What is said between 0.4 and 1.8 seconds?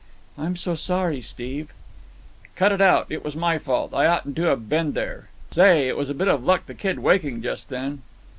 so sorry, Steve."